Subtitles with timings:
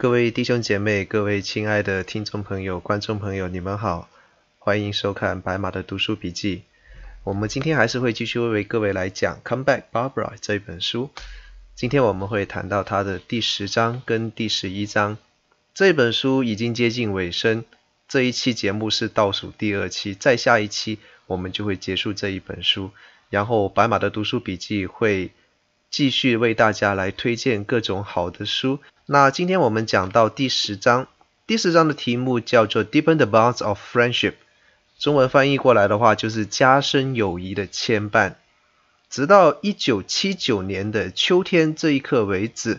[0.00, 4.08] 各位弟兄姐妹，各位亲爱的听众朋友、观众朋友，你们好，
[4.58, 6.62] 欢迎收看白马的读书笔记。
[7.22, 11.10] 我们今天还是会继续为各位来讲《Come Back, Barbara》这一本书。
[11.74, 15.18] 今天我们会谈到它的第十章跟第十一章。
[15.74, 17.66] 这本书已经接近尾声，
[18.08, 22.90] 这一期节目是倒数第二期，再下一期我们就会结束这一本书。
[23.28, 25.30] 然后白马的读书笔记会
[25.90, 28.78] 继续为大家来推荐各种好的书。
[29.06, 31.08] 那今天我们讲到第十章，
[31.48, 34.34] 第十章的题目叫做 Deepen the Bonds of Friendship，
[34.98, 38.34] 中文翻译过来的话就是加深友谊的牵绊。
[39.08, 42.78] 直到一九七九年的秋天这一刻为止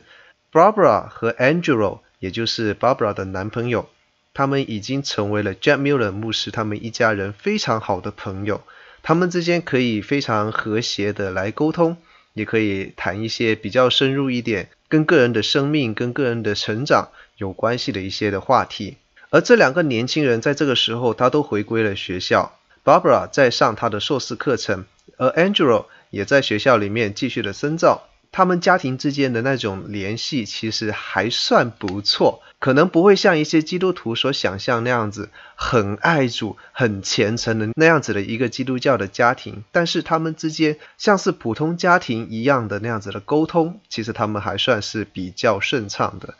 [0.50, 3.90] ，Barbara 和 Angelo，也就是 Barbara 的男朋友，
[4.34, 8.62] 他们已经成为了 Jack Miller 牧师他们一家人非常好的朋友，
[9.04, 11.98] 他们之间可以非常和谐的来沟通。
[12.34, 18.98] 也可以谈一些比较深入一点，跟个人的生命、跟个人的成长有关系的一些的话题。
[19.30, 22.58] 而这两个年轻人在这个时候，他都回归了学校。
[22.84, 24.86] Barbara 在上他的硕士课程，
[25.18, 28.10] 而 Angelo 也在学校里面继续的深造。
[28.32, 46.36] 他们家庭之间的那种联系其实还算不错，可能不会像一些基督徒所想象那样子很爱主、很虔诚的那样子的一个基督教的家庭，但是他们之间像是普通家庭一样的那样子的沟通，其实他们还算是比较顺畅的。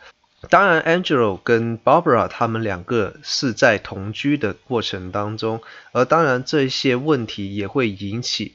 [0.48, 5.60] 当然，Angelo 跟 Barbara 他们两个是在同居的过程当中，
[5.92, 8.54] 而当然这些问题也会引起。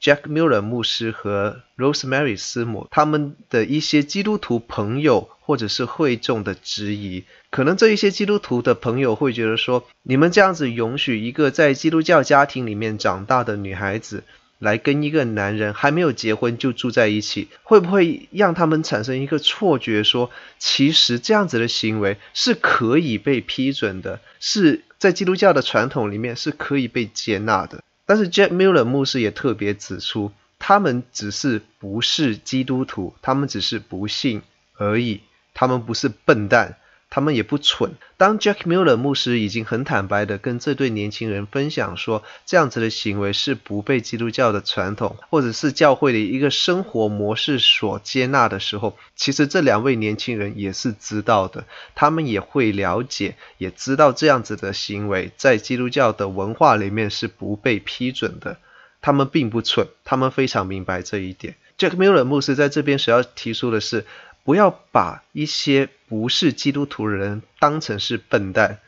[0.00, 14.24] Jack Miller 牧师和 Rosemary 师母他们的一些基督徒朋友或者是会众的质疑，可能这一些基督徒的朋友会觉得说，你们这样子容许一个在基督教家庭里面长大的女孩子
[14.58, 27.82] 来跟一个男人还没有结婚就住在一起，会不会让他们产生一个错觉说，说其实这样子的行为是可以被批准的，是在基督教的传统里面是可以被接纳的。
[28.08, 34.40] 但是 Jack Miller 牧师也特别指出，他们只是不是基督徒，他们只是不信
[34.78, 35.20] 而已，
[35.52, 36.78] 他们不是笨蛋。
[37.10, 37.92] 他们也不蠢。
[38.16, 51.64] 当 Jack Miller 牧师已经很坦白地跟这对年轻人分享说，这样子的行为是不被基督教的传统或者是教会的一个生活模式所接纳的时候，其实这两位年轻人也是知道的，
[51.94, 58.58] 他们也会了解，也知道这样子的行为在基督教的文化里面是不被批准的。
[59.00, 61.54] 他们并不蠢，他们非常明白这一点。
[61.78, 64.04] Jack Miller 牧师在这边所要提出的是。
[64.48, 68.78] 不要把一些不是基督徒的人当成是笨蛋，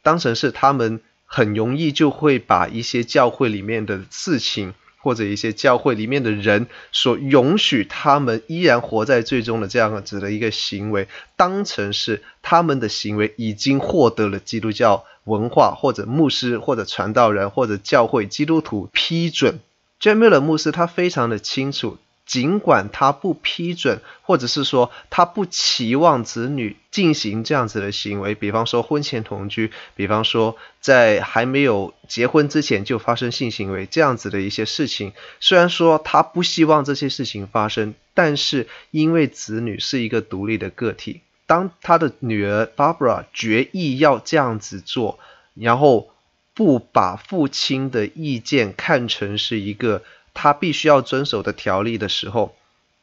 [0.00, 19.58] 当成是他们很容易就会把一些教会里面的事情或者一些教会里面的人所容许他们依然活在最终的这样子的一个行为，当成是他们的行为已经获得了基督教文化或者牧师或者传道人或者教会基督徒批准。
[20.00, 21.98] Jamila 牧师他非常的清楚。
[22.28, 35.14] 尽管他不批准，或者是说他不期望子女进行这样子的行为，比方说婚前同居，比方说在还没有结婚之前就发生性行为这样子的一些事情。
[35.40, 45.18] 虽然说他不希望这些事情发生，但是因为子女是一个独立的个体，当他的女儿 Barbara 决意要这样子做，
[45.54, 46.10] 然后
[46.52, 50.02] 不把父亲的意见看成是一个。
[50.40, 52.54] 他必须要遵守的条例的时候，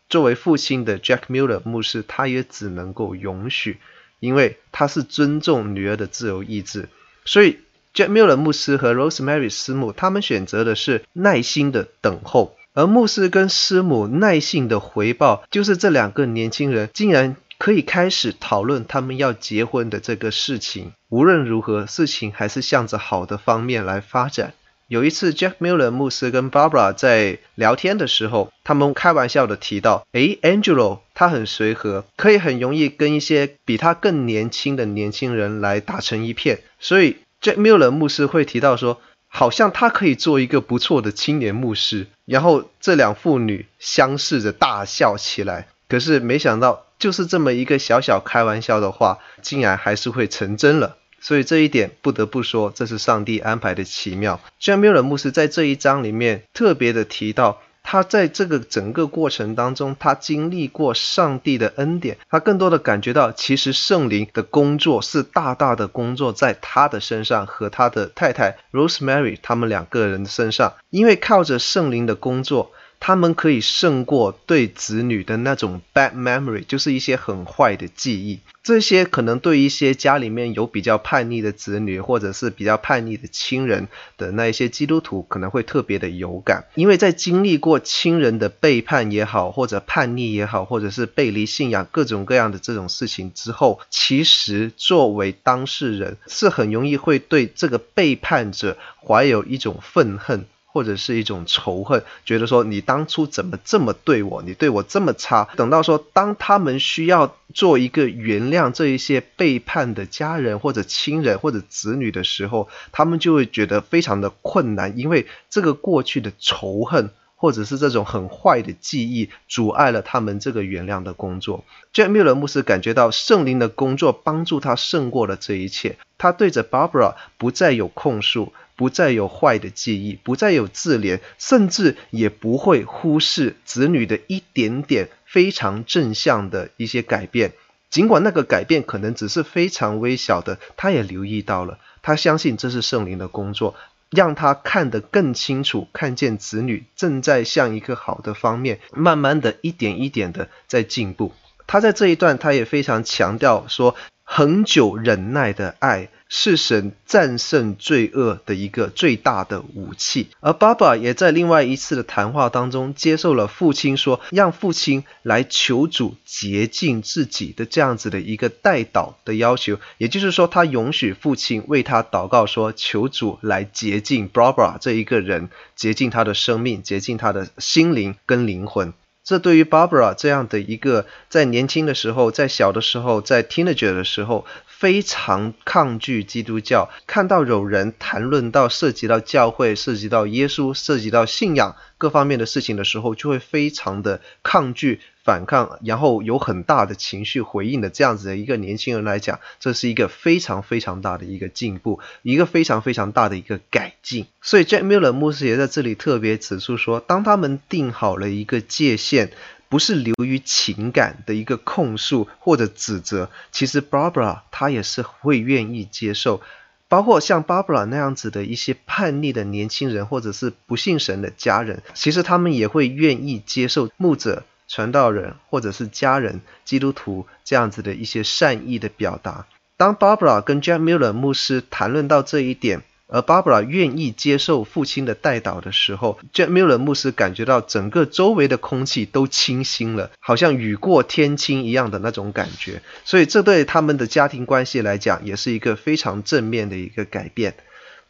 [0.07, 3.77] 作为父亲的 Jack Miller 牧师，他也只能够允许，
[4.21, 6.87] 因为他是尊重女儿的自由意志。
[7.25, 7.59] 所以
[7.93, 20.93] Jack Miller 牧师和 Rosemary 师母，他们选择的是耐心的等候，而牧师跟师母耐心的回报，就是这两个年轻人竟然可以开始讨论他们要结婚的这个事情。
[21.09, 24.53] 无论如何，事情还是向着好的方面来发展。
[24.87, 45.67] 有一次，Jack Miller 牧师跟 Barbara 在聊天的时候，他们开玩笑的提到：“诶，Angelo 他很随和，可以很容易跟一些比他更年轻的年轻人来打成一片。”所以 Jack Miller 牧师会提到说：“好像他可以做一个不错的青年牧师。”然后这两父女相视着大笑起来。
[45.89, 50.97] 可是没想到，就是这么一个小小开玩笑的话，竟然还是会成真了。
[51.25, 54.39] 所以这一点不得不说，这是上帝安排的奇妙。
[54.61, 72.71] Jack Miller 牧师在这一章里面特别的提到，他在这个整个过程当中，他经历过上帝的恩典，他更多的感觉到，其实圣灵的工作是大大的工作在他的身上和他的太太 Rosemary 他们两个人的身上，因为靠着圣灵的工作。
[73.05, 78.39] 他们可以胜过对子女的那种 bad memory，就是一些很坏的记忆。
[78.63, 100.47] 这些可能对一些家里面有比较叛逆的子女，或者是比较叛逆的亲人的那一些基督徒，可能会特别的有感，因为在经历过亲人的背叛也好，或者叛逆也好，或者是背离信仰各种各样的这种事情之后，其实作为当事人是很容易会对这个背叛者怀有一种愤恨。
[100.75, 105.47] 或者是一种仇恨，觉得说你当初怎么这么对我，你对我这么差。
[105.55, 121.63] 等到说当他们需要做一个原谅这一些背叛的家人或者亲人或者子女的时候，他们就会觉得非常的困难，因为这个过去的仇恨或者是这种很坏的记忆阻碍了他们这个原谅的工作。
[121.93, 128.51] Jack Miller 牧师感觉到圣灵的工作帮助他胜过了这一切，他对着 Barbara 不再有控诉。
[128.75, 137.53] 不再有坏的记忆，不再有自怜，甚至也不会忽视子女的一点点非常正向的一些改变。
[137.89, 141.79] 尽管那个改变可能只是非常微小的，他也留意到了。
[142.01, 143.75] 他相信这是圣灵的工作，
[144.09, 151.31] 让他看得更清楚，看见子女正在向一个好的方面，慢慢的一点一点的在进步。
[151.67, 156.09] 他在这一段，他也非常强调说，恒久忍耐的爱。
[156.37, 178.93] 是神战胜罪恶的一个最大的武器，而爸爸也在另外一次的谈话当中接受了父亲说，让父亲来求主洁净自己的这样子的一个代祷的要求，也就是说，他允许父亲为他祷告说，求主来洁净 Barbara 这一个人，洁净他的生命，洁净他的心灵跟灵魂。
[179.25, 204.27] 这对于 Barbara 这样的一个在年轻的时候，在小的时候，在 teenager 的时候，非常抗拒基督教，看到有人谈论到涉及到教会、涉及到耶稣、涉及到信仰各方面的事情的时候，就会非常的抗拒、反抗，然后有很大的情绪回应的这样子的一个年轻人来讲，这是一个非常非常大的一个进步，一个非常非常大的一个改进。
[204.41, 209.31] 所以 Jack Miller 牧师也在这里特别指出说，当他们定好了一个界限。
[209.67, 216.41] 不是流于情感的一个控诉或者指责，其实 Barbara 她也是会愿意接受，
[216.87, 229.47] 包括像 Barbara 那样子的一些叛逆的年轻人，或者是不信神的家人，其实他们也会愿意接受牧者、传道人或者是家人、基督徒这样子的一些善意的表达。
[229.77, 232.83] 当 Barbara 跟 Jack Miller 牧师谈论到这一点。
[233.07, 242.81] 而 Barbara 愿意接受父亲的代祷的时候，Jack Miller 牧师感觉到整个周围的空气都清新了，好像雨过天晴一样的那种感觉。
[243.03, 247.53] 所以这对他们的家庭关系来讲，也是一个非常正面的一个改变。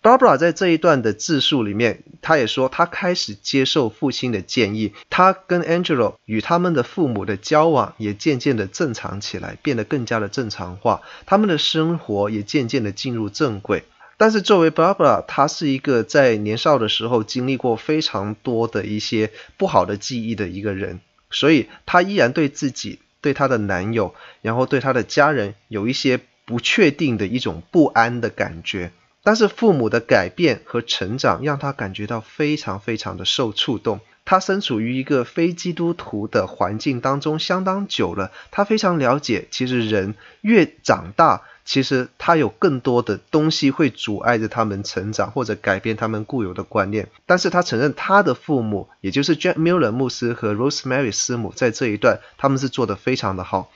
[0.06, 13.84] Barbara 在这一段的自述里面，她也说她开始接受父亲的建议，她跟 Angelo 与他们的父母的交往也渐渐的正常起来，变得更加的正常化，他们的生活也渐渐的进入正轨。
[14.18, 21.00] 但是作为 Barbara，她是一个在年少的时候经历过非常多的一些不好的记忆的一个人，
[21.32, 24.14] 所以她依然对自己、对她的男友，
[24.44, 28.92] 然后对她的家人有一些不确定的一种不安的感觉。
[29.26, 34.00] 但是父母的改变和成长让他感觉到非常非常的受触动。
[34.24, 41.42] 他身处于一个非基督徒的环境当中相当久了，他非常了解，其实人越长大。
[41.64, 47.08] 其实他有更多的东西会阻碍着他们成长，或者改变他们固有的观念。
[47.26, 53.72] 但是他承认他的父母，也就是 Jack Miller 牧师和 Rosemary 师母，在这一段他们是做得非常的好。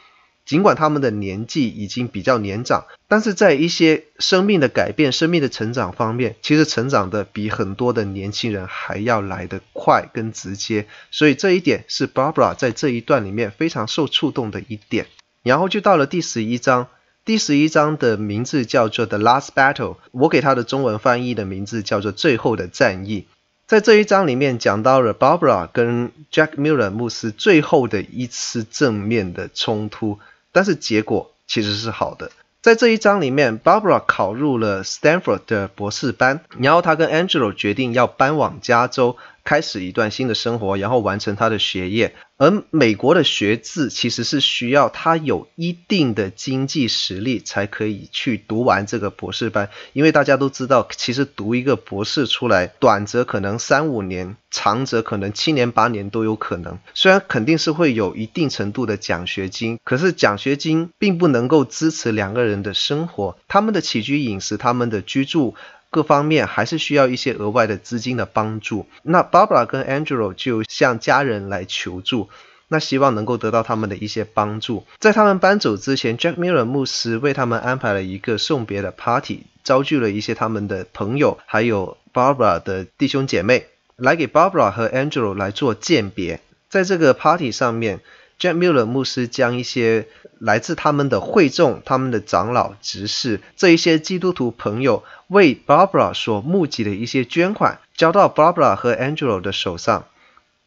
[0.49, 10.87] 尽管他们的年纪已经比较年长，但是在一些生命的改变、生命的成长方面，其实成长的比很多的年轻人还要来得快跟直接。
[11.11, 15.05] 所以这一点是 Barbara 在这一段里面非常受触动的一点。
[15.43, 16.87] 然后就到了第十一章。
[17.25, 19.75] 第十一章的名字叫做《The Last Battle》，
[20.09, 23.21] 我给它的中文翻译的名字叫做《最后的战役》。
[23.67, 30.17] 在这一章里面讲到了 Barbara 跟 Jack Miller 牧师最后的一次正面的冲突，
[30.51, 32.31] 但是结果其实是好的。
[32.61, 39.15] 在这一章里面，Barbara 考入了 Stanford 的博士班，然后他跟 Angelo 决定要搬往加州。
[39.43, 42.15] 开始一段新的生活，然后完成他的学业。
[42.37, 56.79] 而美国的学制其实是需要他有一定的经济实力才可以去读完这个博士班，因为大家都知道，其实读一个博士出来，短则可能三五年，长则可能七年八年都有可能。
[56.93, 65.55] 虽然肯定是会有一定程度的奖学金，可是奖学金并不能够支持两个人的生活，他们的起居饮食，他们的居住。
[65.91, 68.85] 各方面还是需要一些额外的资金的帮助。
[69.03, 72.29] 那 Barbara 跟 Angelo 就向家人来求助，
[72.67, 74.85] 那希望能够得到他们的一些帮助。
[74.99, 83.65] 在他们搬走之前，Jack Miller 牧师为他们安排了一个送别的 party，招聚了一些他们的朋友，还有 Barbara 的弟兄姐妹，
[83.95, 86.41] 来给 Barbara 和 Angelo 来做鉴别。
[86.69, 88.01] 在这个 party 上面
[88.39, 90.07] Jack Muller 牧师将一些
[90.39, 100.05] 来自他们的会众、他们的长老、执事这一些基督徒朋友为 Barbara 所募集的一些捐款，交到 Barbara 和 Angelo 的手上。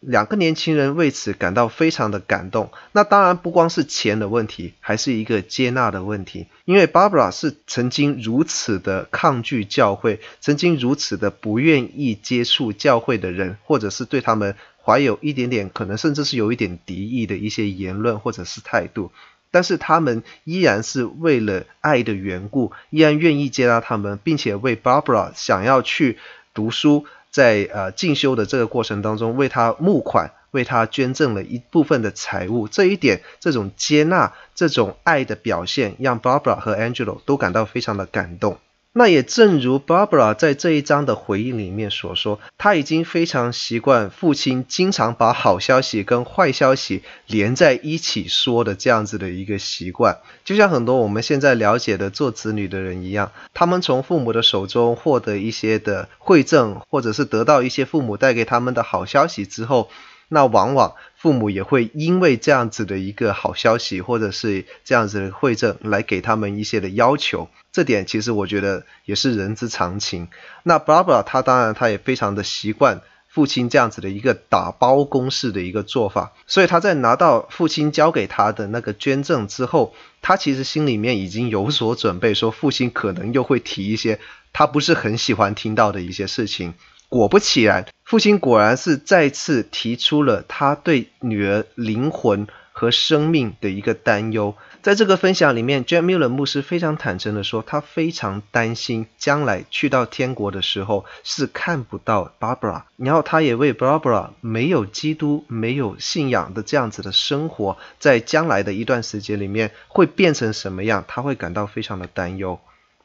[0.05, 2.73] 两个年轻人为此感到非常的感动。
[2.91, 6.49] 那当然不光是钱的问题，还是一个接纳的问题。
[6.65, 19.13] 因为 Barbara 是曾经如此的抗拒教会，曾经如此的不愿意接触教会的人，或者是对他们怀有一点点，可能甚至是有一点敌意的一些言论或者是态度。
[19.53, 26.19] 但是他们依然是为了爱的缘故，依然愿意接纳他们，并且为 Barbara 想要去
[26.53, 27.07] 读书。
[27.33, 32.69] 在呃进修的这个过程当中，为他募款，为他捐赠了一部分的财物。
[32.69, 38.59] 这一点，这种接纳，这种爱的表现，让 Barbara 和 Angelo 都感到非常的感动。
[38.95, 59.89] 那也正如 Barbara 在这一章的回忆里面所说，他已经非常习惯父亲经常把好消息跟坏消息连在一起说的这样子的一个习惯，就像很多我们现在了解的做子女的人一样，他们从父母的手中获得一些的馈赠，或者是得到一些父母带给他们的好消息之后。
[60.35, 67.51] 那往往父母也会因为这样子的一个好消息，或者是这样子的馈赠，来给他们一些的要求。
[67.71, 70.29] 这点其实我觉得也是人之常情。
[70.63, 84.19] 那 Barbara 她当然她也非常的习惯父亲这样子的一个打包公式的一个做法，所以她在拿到父亲交给她的那个捐赠之后，她其实心里面已经有所准备，说父亲可能又会提一些
[84.55, 86.73] 他不是很喜欢听到的一些事情。
[87.13, 94.55] 果不其然，父亲果然是再次提出了他对女儿灵魂和生命的一个担忧。
[94.81, 112.59] 在这个分享里面，Jack Miller 牧师非常坦诚地说，他非常担心将来去到天国的时候是看不到 Barbara，然后他也为 Barbara 没有基督、没有信仰的这样子的生活，在将来的一段时间里面会变成什么样，他会感到非常的担忧。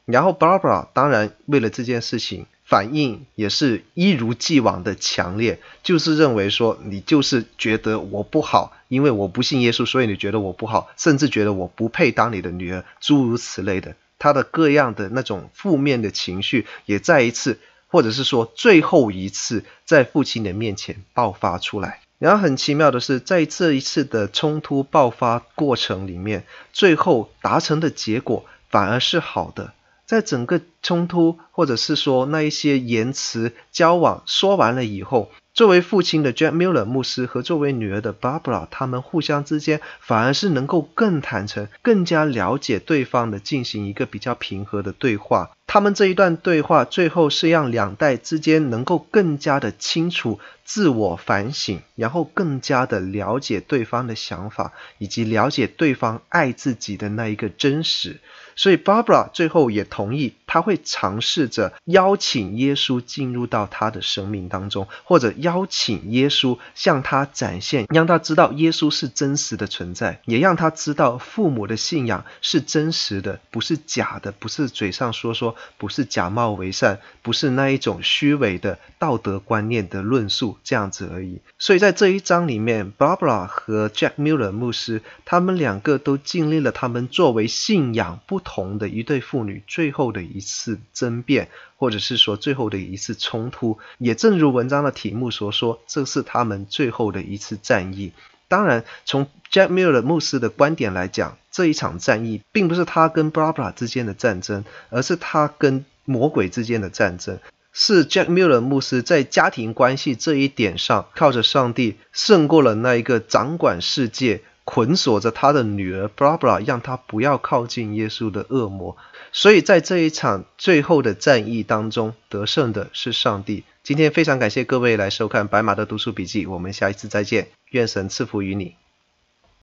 [0.06, 2.46] 然后 Barbara 当然为了这件事情。
[2.68, 22.00] 反应也是一如既往的强烈，就是认为说你就是觉得我不好，因为我不信耶稣，所以你觉得我不好，甚至觉得我不配当你的女儿，诸如此类的，他的各样的那种负面的情绪也再一次，或者是说最后一次，在父亲的面前爆发出来。
[22.18, 26.44] 然后很奇妙的是，在这一次的冲突爆发过程里面，
[26.74, 29.72] 最后达成的结果反而是好的。
[30.08, 45.50] 在整个冲突，或者是说那一些言辞交往说完了以后，作为父亲的 Jack Miller 牧师和作为女儿的 Barbara，他们互相之间反而是能够更坦诚、更加了解对方的进行一个比较平和的对话。
[45.66, 58.20] 他们这一段对话最后是让两代之间能够更加的清楚自我反省，然后更加的了解对方的想法，以及了解对方爱自己的那一个真实。
[58.58, 81.38] 所以 Barbara 最后也同意，他会尝试着邀请耶稣进入到他的生命当中，或者邀请耶稣向他展现，让他知道耶稣是真实的存在，也让他知道父母的信仰是真实的，不是假的，不是嘴上说说，不是假冒为善，不是那一种虚伪的道德观念的论述这样子而已。
[81.60, 98.12] 所以在这一章里面，Barbara 和 Jack Miller 牧师，他们两个都经历了他们作为信仰不同的一对父女最后的一次争辩，或者是说最后的一次冲突，也正如文章的题目所说，这是他们最后的一次战役。
[98.48, 107.38] 当然，从 Jack Miller 牧师的观点来讲，这一场战役并不是他跟 Barbara 之间的战争，而是他跟魔鬼之间的战争。
[107.74, 114.40] 是 Jack Miller 牧师在家庭关系这一点上，靠着上帝胜过了那一个掌管世界。
[114.70, 118.98] 捆锁着他的女儿 Barbara，让他不要靠近耶稣的恶魔。
[119.32, 123.64] 所以在这一场最后的战役当中，得胜的是上帝。
[123.82, 128.74] 今天非常感谢各位来收看白马的读书笔记，我们下一次再见，愿神赐福于你。